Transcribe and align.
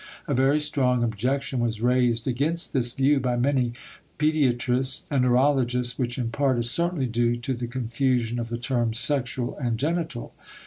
A 0.27 0.33
very 0.33 0.59
strong 0.59 1.03
objection 1.03 1.59
was 1.59 1.79
raised 1.79 2.27
against 2.27 2.73
this 2.73 2.91
view 2.93 3.19
by 3.19 3.35
many 3.37 3.73
pediatrists 4.17 5.05
and 5.11 5.21
neurologists 5.21 5.99
which 5.99 6.17
in 6.17 6.31
part 6.31 6.57
is 6.57 6.71
certainly 6.71 7.05
due 7.05 7.37
to 7.37 7.53
the 7.53 7.67
confusion 7.67 8.39
of 8.39 8.49
the 8.49 8.57
terms 8.57 8.97
"sexual" 8.97 9.55
and 9.59 9.77
"genital." 9.77 10.33